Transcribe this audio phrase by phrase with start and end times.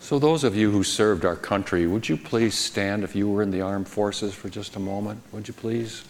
[0.00, 3.42] So, those of you who served our country, would you please stand if you were
[3.42, 5.20] in the armed forces for just a moment?
[5.32, 6.04] Would you please?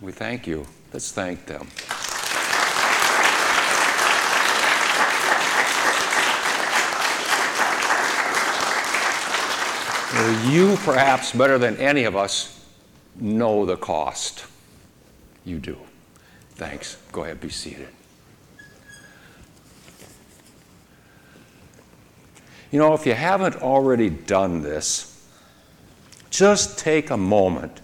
[0.00, 0.66] We thank you.
[0.92, 1.68] Let's thank them.
[10.50, 12.64] You, perhaps better than any of us,
[13.16, 14.46] know the cost.
[15.44, 15.78] You do.
[16.56, 16.96] Thanks.
[17.12, 17.88] Go ahead, be seated.
[22.76, 25.26] You know, if you haven't already done this,
[26.28, 27.80] just take a moment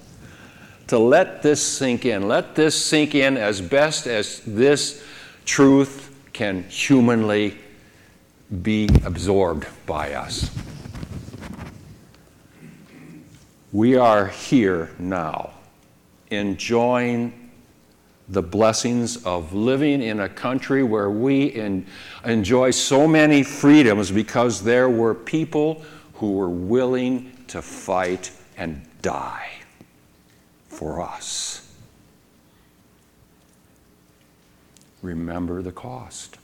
[0.89, 2.29] to let this sink in.
[2.29, 5.03] Let this sink in as best as this
[5.47, 7.57] truth can humanly
[8.61, 10.51] be absorbed by us.
[13.73, 15.53] We are here now
[16.31, 17.42] enjoying
[18.29, 21.55] the blessings of living in a country where we
[22.25, 25.83] enjoy so many freedoms because there were people
[26.15, 29.51] who were willing to fight and die
[30.69, 31.75] for us.
[35.03, 36.39] Remember the cost.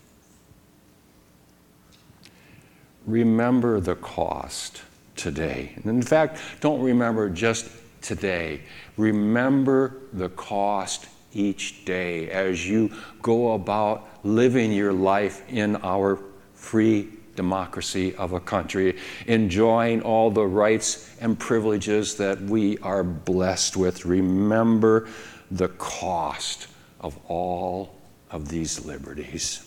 [3.06, 4.82] Remember the cost
[5.14, 5.72] today.
[5.76, 7.70] And in fact, don't remember just
[8.02, 8.62] today.
[8.96, 12.90] Remember the cost each day as you
[13.22, 16.18] go about living your life in our
[16.54, 23.76] free democracy of a country, enjoying all the rights and privileges that we are blessed
[23.76, 24.04] with.
[24.04, 25.08] Remember
[25.50, 26.66] the cost
[27.00, 27.94] of all
[28.30, 29.64] of these liberties.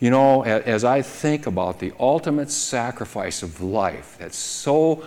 [0.00, 5.04] You know, as I think about the ultimate sacrifice of life that so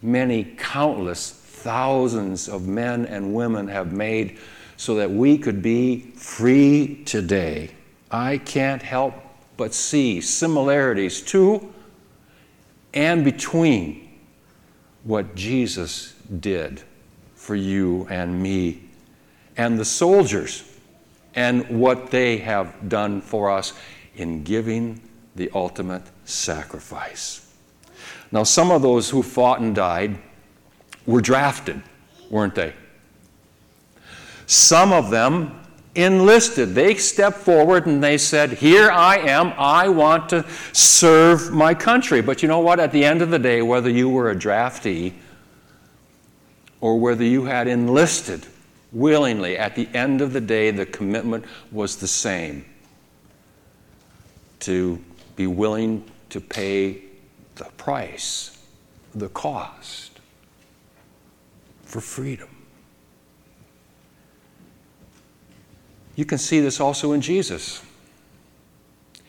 [0.00, 4.38] many countless thousands of men and women have made
[4.76, 7.70] so that we could be free today,
[8.10, 9.14] I can't help
[9.56, 11.74] but see similarities to
[12.94, 14.08] and between
[15.02, 16.82] what Jesus did
[17.34, 18.82] for you and me
[19.56, 20.64] and the soldiers
[21.34, 23.72] and what they have done for us
[24.16, 25.00] in giving
[25.34, 27.52] the ultimate sacrifice.
[28.30, 30.18] Now, some of those who fought and died
[31.08, 31.82] were drafted,
[32.30, 32.74] weren't they?
[34.46, 35.58] Some of them
[35.94, 36.74] enlisted.
[36.74, 42.20] They stepped forward and they said, Here I am, I want to serve my country.
[42.20, 42.78] But you know what?
[42.78, 45.14] At the end of the day, whether you were a draftee
[46.80, 48.46] or whether you had enlisted
[48.92, 52.66] willingly, at the end of the day, the commitment was the same
[54.60, 55.02] to
[55.36, 57.02] be willing to pay
[57.56, 58.62] the price,
[59.14, 60.17] the cost
[61.88, 62.48] for freedom.
[66.16, 67.82] You can see this also in Jesus.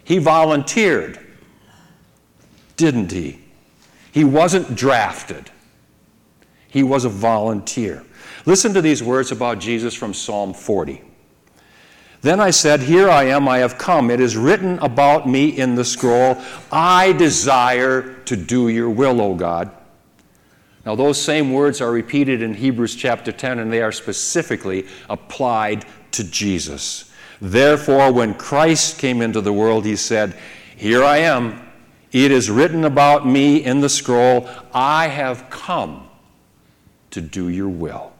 [0.04, 1.20] He volunteered,
[2.76, 3.40] didn't he?
[4.12, 5.50] He wasn't drafted,
[6.68, 8.04] he was a volunteer.
[8.46, 11.02] Listen to these words about Jesus from Psalm 40.
[12.22, 14.12] Then I said, Here I am, I have come.
[14.12, 16.38] It is written about me in the scroll.
[16.72, 19.72] I desire to do your will, O God.
[20.86, 25.86] Now, those same words are repeated in Hebrews chapter 10, and they are specifically applied
[26.12, 27.12] to Jesus.
[27.42, 30.38] Therefore, when Christ came into the world, he said,
[30.76, 31.68] Here I am.
[32.12, 36.08] It is written about me in the scroll, I have come
[37.12, 38.14] to do your will.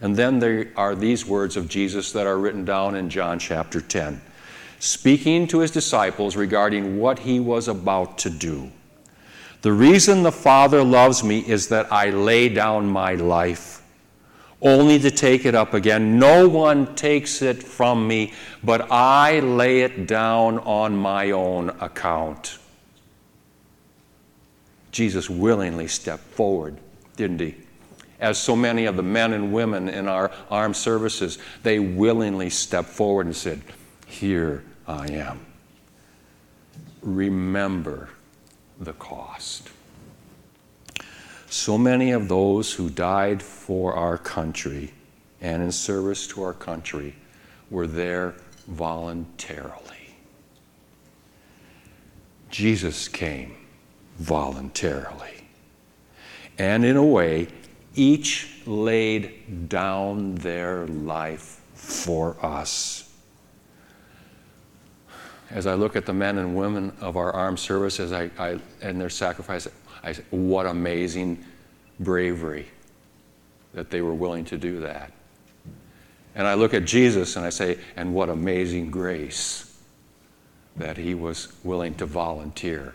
[0.00, 3.80] And then there are these words of Jesus that are written down in John chapter
[3.80, 4.20] 10,
[4.78, 8.70] speaking to his disciples regarding what he was about to do.
[9.62, 13.82] The reason the Father loves me is that I lay down my life,
[14.62, 16.18] only to take it up again.
[16.18, 22.58] No one takes it from me, but I lay it down on my own account.
[24.92, 26.76] Jesus willingly stepped forward,
[27.16, 27.56] didn't he?
[28.20, 32.88] As so many of the men and women in our armed services, they willingly stepped
[32.88, 33.60] forward and said,
[34.06, 35.44] Here I am.
[37.02, 38.08] Remember
[38.80, 39.70] the cost.
[41.50, 44.92] So many of those who died for our country
[45.40, 47.14] and in service to our country
[47.70, 48.34] were there
[48.66, 50.16] voluntarily.
[52.50, 53.56] Jesus came
[54.18, 55.48] voluntarily.
[56.58, 57.48] And in a way,
[57.94, 63.07] each laid down their life for us
[65.50, 69.00] as I look at the men and women of our armed services I, I, and
[69.00, 69.66] their sacrifice,
[70.02, 71.44] I say, what amazing
[72.00, 72.66] bravery
[73.74, 75.12] that they were willing to do that.
[76.34, 79.64] And I look at Jesus and I say, and what amazing grace
[80.76, 82.94] that he was willing to volunteer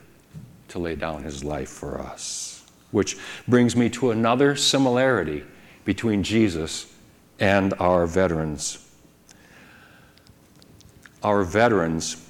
[0.70, 2.66] to lay down his life for us.
[2.92, 3.18] Which
[3.48, 5.44] brings me to another similarity
[5.84, 6.94] between Jesus
[7.40, 8.80] and our veterans.
[11.22, 12.23] Our veterans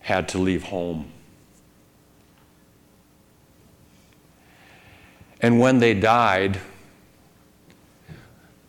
[0.00, 1.10] had to leave home.
[5.40, 6.60] And when they died,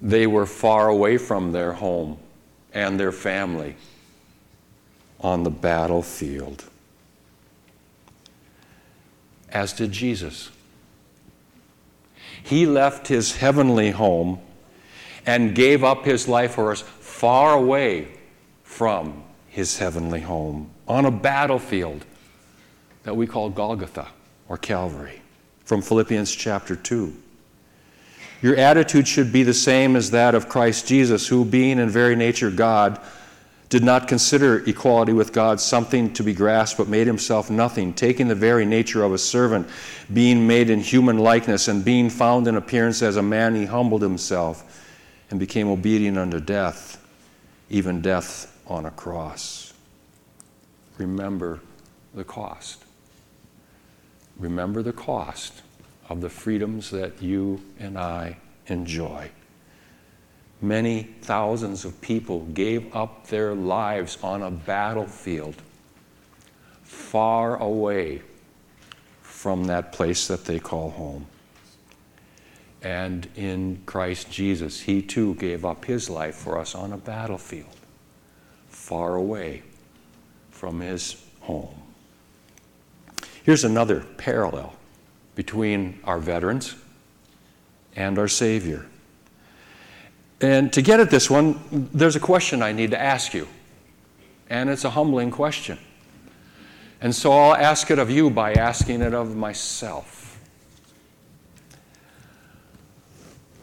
[0.02, 2.18] they were far away from their home
[2.74, 3.76] and their family
[5.20, 6.66] on the battlefield,
[9.50, 10.50] as did Jesus.
[12.44, 14.40] He left his heavenly home
[15.26, 18.08] and gave up his life for us far away
[18.64, 22.06] from his heavenly home on a battlefield
[23.04, 24.08] that we call Golgotha
[24.48, 25.22] or Calvary
[25.66, 27.14] from Philippians chapter 2.
[28.42, 32.16] Your attitude should be the same as that of Christ Jesus, who, being in very
[32.16, 33.00] nature God,
[33.68, 38.30] did not consider equality with God something to be grasped, but made himself nothing, taking
[38.30, 39.68] the very nature of a servant,
[40.14, 44.02] being made in human likeness, and being found in appearance as a man, he humbled
[44.02, 44.88] himself
[45.30, 47.01] and became obedient unto death,
[47.72, 49.74] even death on a cross.
[50.98, 51.62] Remember
[52.14, 52.84] the cost.
[54.38, 55.62] Remember the cost
[56.10, 58.38] of the freedoms that you and I
[58.68, 59.32] enjoy.
[60.62, 65.56] Many thousands of people gave up their lives on a battlefield
[66.84, 68.22] far away
[69.22, 71.26] from that place that they call home.
[72.82, 77.76] And in Christ Jesus, He too gave up His life for us on a battlefield
[78.70, 79.64] far away
[80.50, 81.76] from His home.
[83.44, 84.76] Here's another parallel
[85.36, 86.76] between our veterans
[87.96, 88.86] and our Savior.
[90.40, 93.48] And to get at this one, there's a question I need to ask you.
[94.50, 95.78] And it's a humbling question.
[97.00, 100.21] And so I'll ask it of you by asking it of myself.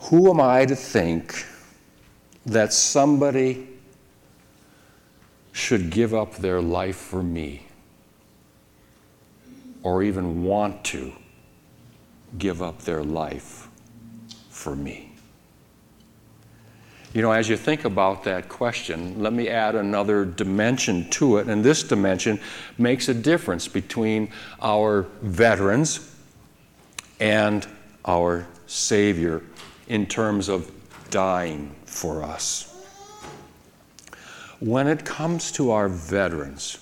[0.09, 1.45] Who am I to think
[2.47, 3.69] that somebody
[5.53, 7.67] should give up their life for me
[9.83, 11.13] or even want to
[12.39, 13.69] give up their life
[14.49, 15.13] for me?
[17.13, 21.49] You know, as you think about that question, let me add another dimension to it.
[21.49, 22.41] And this dimension
[22.79, 24.31] makes a difference between
[24.63, 26.17] our veterans
[27.21, 27.67] and
[28.07, 29.43] our Savior
[29.89, 30.71] in terms of
[31.11, 32.65] dying for us.
[34.61, 36.79] When it comes to our veterans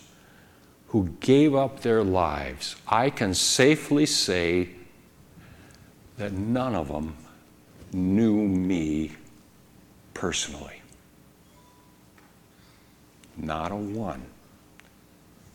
[0.88, 4.70] who gave up their lives, I can safely say
[6.18, 7.16] that none of them
[7.92, 9.12] knew me
[10.14, 10.82] personally.
[13.36, 14.22] Not a one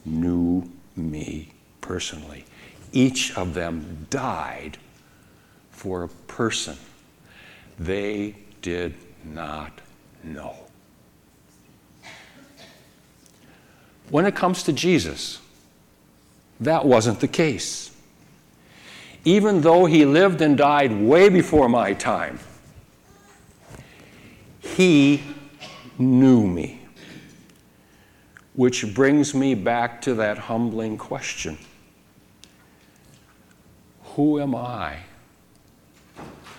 [0.05, 1.49] knew me
[1.81, 2.45] personally.
[2.91, 4.77] Each of them died
[5.71, 6.77] for a person
[7.85, 9.81] they did not
[10.23, 10.55] know.
[14.09, 15.39] When it comes to Jesus,
[16.59, 17.91] that wasn't the case
[19.23, 22.39] even though he lived and died way before my time,
[24.59, 25.21] he
[25.97, 26.79] knew me.
[28.53, 31.57] Which brings me back to that humbling question
[34.15, 34.97] Who am I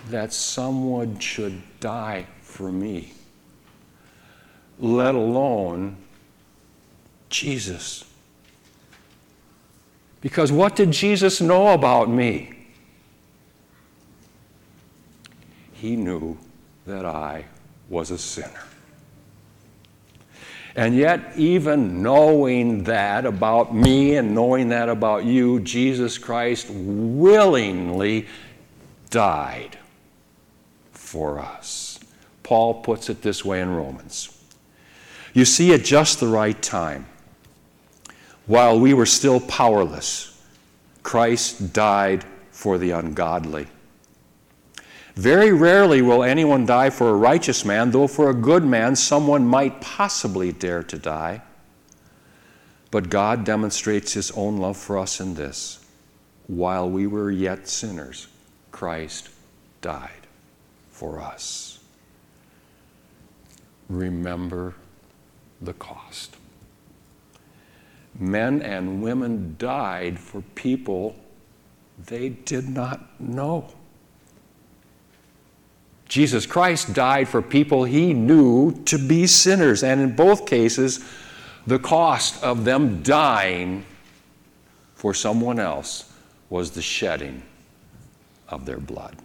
[0.09, 3.13] that someone should die for me?
[4.79, 5.97] Let alone
[7.29, 8.05] Jesus.
[10.21, 12.53] Because what did Jesus know about me?
[15.83, 16.37] he knew
[16.85, 17.43] that I
[17.89, 18.63] was a sinner.
[20.77, 28.27] And yet, even knowing that about me and knowing that about you, Jesus Christ willingly
[29.09, 29.77] died
[31.13, 31.99] for us.
[32.41, 34.35] Paul puts it this way in Romans.
[35.35, 37.05] You see, at just the right time,
[38.47, 40.43] while we were still powerless,
[41.03, 43.67] Christ died for the ungodly.
[45.13, 49.45] Very rarely will anyone die for a righteous man, though for a good man someone
[49.45, 51.43] might possibly dare to die.
[52.89, 55.85] But God demonstrates his own love for us in this
[56.47, 58.27] while we were yet sinners,
[58.71, 59.29] Christ
[59.81, 60.23] died
[61.03, 61.79] for us.
[63.89, 64.73] Remember
[65.59, 66.37] the cost.
[68.17, 71.17] Men and women died for people
[72.05, 73.67] they did not know.
[76.07, 79.83] Jesus Christ died for people he knew to be sinners.
[79.83, 81.03] And in both cases,
[81.67, 83.85] the cost of them dying
[84.95, 86.13] for someone else
[86.49, 87.43] was the shedding
[88.47, 89.17] of their blood.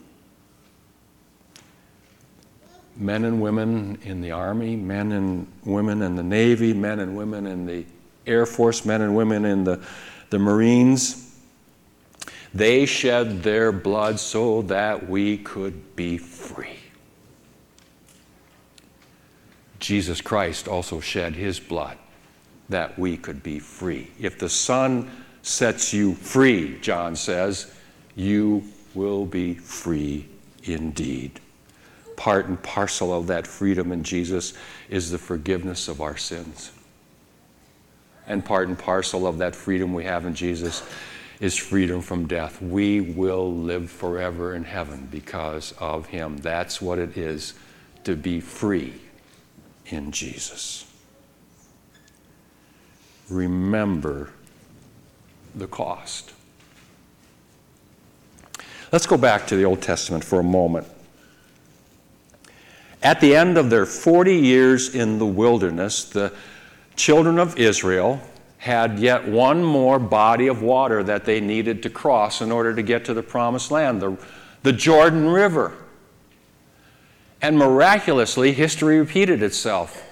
[2.98, 7.46] Men and women in the Army, men and women in the Navy, men and women
[7.46, 7.86] in the
[8.26, 9.80] Air Force, men and women in the,
[10.30, 11.36] the Marines,
[12.52, 16.76] they shed their blood so that we could be free.
[19.78, 21.96] Jesus Christ also shed his blood
[22.68, 24.10] that we could be free.
[24.18, 25.10] If the Son
[25.42, 27.72] sets you free, John says,
[28.14, 28.64] you
[28.94, 30.28] will be free
[30.64, 31.40] indeed.
[32.18, 34.52] Part and parcel of that freedom in Jesus
[34.90, 36.72] is the forgiveness of our sins.
[38.26, 40.82] And part and parcel of that freedom we have in Jesus
[41.38, 42.60] is freedom from death.
[42.60, 46.38] We will live forever in heaven because of Him.
[46.38, 47.54] That's what it is
[48.02, 48.94] to be free
[49.86, 50.92] in Jesus.
[53.30, 54.30] Remember
[55.54, 56.32] the cost.
[58.90, 60.88] Let's go back to the Old Testament for a moment.
[63.08, 66.30] At the end of their 40 years in the wilderness, the
[66.94, 68.20] children of Israel
[68.58, 72.82] had yet one more body of water that they needed to cross in order to
[72.82, 74.18] get to the promised land the,
[74.62, 75.72] the Jordan River.
[77.40, 80.04] And miraculously, history repeated itself.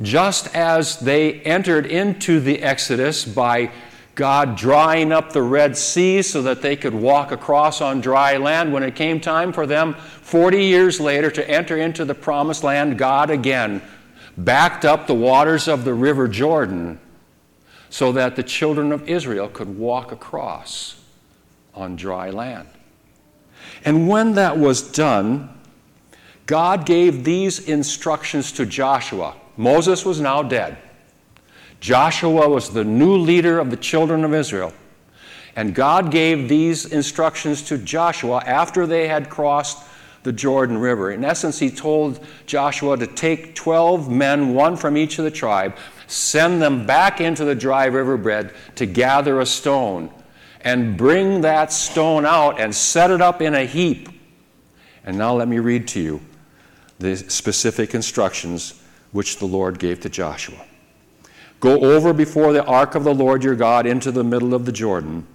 [0.00, 3.70] Just as they entered into the Exodus by
[4.18, 8.72] God drying up the Red Sea so that they could walk across on dry land,
[8.72, 12.98] when it came time for them 40 years later to enter into the promised land,
[12.98, 13.80] God again
[14.36, 16.98] backed up the waters of the River Jordan
[17.90, 21.00] so that the children of Israel could walk across
[21.72, 22.66] on dry land.
[23.84, 25.48] And when that was done,
[26.46, 29.36] God gave these instructions to Joshua.
[29.56, 30.76] Moses was now dead.
[31.80, 34.72] Joshua was the new leader of the children of Israel.
[35.56, 39.84] And God gave these instructions to Joshua after they had crossed
[40.22, 41.10] the Jordan River.
[41.10, 45.76] In essence, he told Joshua to take 12 men, one from each of the tribe,
[46.06, 50.10] send them back into the dry riverbed to gather a stone,
[50.62, 54.08] and bring that stone out and set it up in a heap.
[55.04, 56.20] And now let me read to you
[56.98, 58.80] the specific instructions
[59.12, 60.67] which the Lord gave to Joshua.
[61.60, 64.72] Go over before the ark of the Lord your God into the middle of the
[64.72, 65.26] Jordan.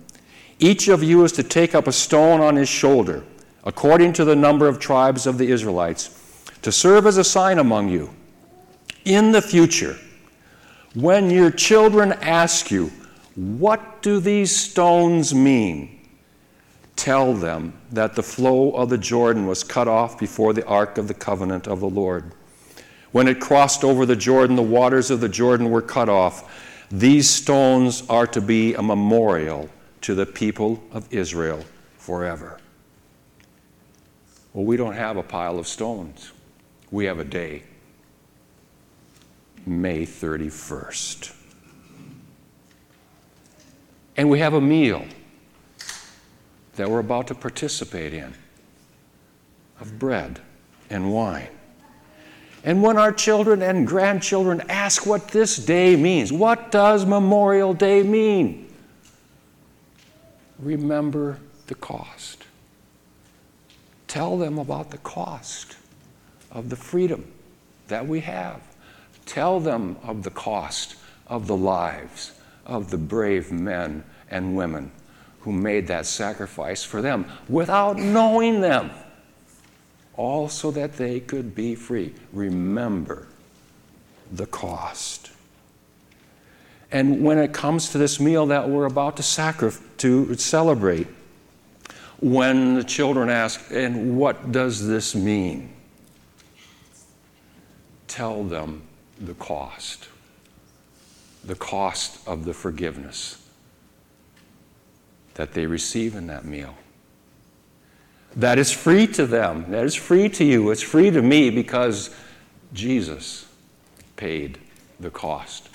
[0.59, 3.23] Each of you is to take up a stone on his shoulder,
[3.65, 6.19] according to the number of tribes of the Israelites,
[6.61, 8.13] to serve as a sign among you.
[9.03, 9.97] In the future,
[10.95, 12.91] when your children ask you,
[13.35, 15.99] What do these stones mean?
[16.95, 21.07] Tell them that the flow of the Jordan was cut off before the ark of
[21.07, 22.31] the covenant of the Lord.
[23.13, 26.51] When it crossed over the Jordan, the waters of the Jordan were cut off.
[26.89, 29.69] These stones are to be a memorial
[30.01, 31.63] to the people of Israel
[31.97, 32.59] forever.
[34.51, 36.31] Well, we don't have a pile of stones,
[36.91, 37.63] we have a day.
[39.65, 41.33] May 31st.
[44.17, 45.05] And we have a meal
[46.75, 48.33] that we're about to participate in
[49.79, 50.41] of bread
[50.89, 51.47] and wine.
[52.63, 58.03] And when our children and grandchildren ask what this day means, what does Memorial Day
[58.03, 58.73] mean?
[60.59, 62.45] Remember the cost.
[64.07, 65.75] Tell them about the cost
[66.51, 67.31] of the freedom
[67.87, 68.61] that we have.
[69.25, 70.95] Tell them of the cost
[71.27, 72.31] of the lives
[72.65, 74.91] of the brave men and women
[75.41, 78.89] who made that sacrifice for them without knowing them,
[80.15, 82.13] all so that they could be free.
[82.31, 83.27] Remember
[84.31, 85.31] the cost.
[86.91, 91.07] And when it comes to this meal that we're about to, to celebrate,
[92.19, 95.73] when the children ask, and what does this mean?
[98.07, 98.83] Tell them
[99.19, 100.07] the cost,
[101.43, 103.45] the cost of the forgiveness
[105.33, 106.75] that they receive in that meal.
[108.35, 112.09] That is free to them, that is free to you, it's free to me because
[112.73, 113.47] Jesus
[114.15, 114.57] paid
[114.99, 115.69] the cost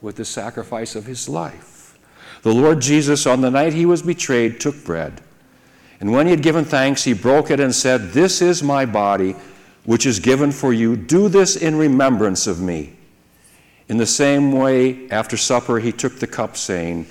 [0.00, 1.96] with the sacrifice of his life.
[2.42, 5.20] The Lord Jesus, on the night he was betrayed, took bread.
[6.00, 9.36] And when he had given thanks, he broke it and said, This is my body
[9.84, 10.96] which is given for you.
[10.96, 12.94] Do this in remembrance of me.
[13.88, 17.06] In the same way, after supper, he took the cup, saying,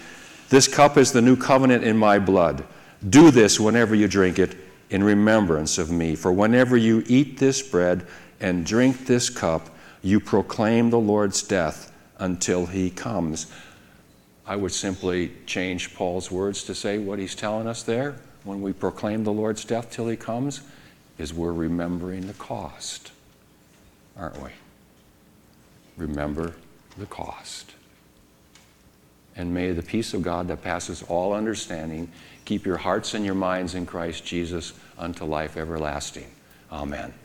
[0.49, 2.65] This cup is the new covenant in my blood.
[3.07, 4.57] Do this whenever you drink it
[4.91, 6.15] in remembrance of me.
[6.15, 8.05] For whenever you eat this bread
[8.39, 9.69] and drink this cup,
[10.03, 13.51] you proclaim the Lord's death until he comes.
[14.45, 18.73] I would simply change Paul's words to say what he's telling us there when we
[18.73, 20.61] proclaim the Lord's death till he comes
[21.17, 23.11] is we're remembering the cost,
[24.17, 24.49] aren't we?
[25.95, 26.53] Remember
[26.97, 27.71] the cost.
[29.35, 32.11] And may the peace of God that passes all understanding
[32.51, 36.29] keep your hearts and your minds in Christ Jesus unto life everlasting.
[36.69, 37.13] Amen.